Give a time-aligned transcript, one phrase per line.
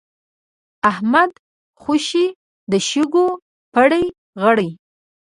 [0.91, 1.31] احمد
[1.81, 2.25] خوشی
[2.71, 3.27] د شګو
[3.73, 4.05] پړي
[4.41, 4.69] غړي.